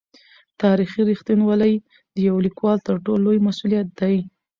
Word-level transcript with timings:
تاریخي 0.61 1.01
رښتینولي 1.11 1.73
د 2.15 2.17
یو 2.29 2.35
لیکوال 2.45 2.77
تر 2.87 2.95
ټولو 3.05 3.21
لوی 3.25 3.39
مسوولیت 3.47 3.87
دی. 3.99 4.17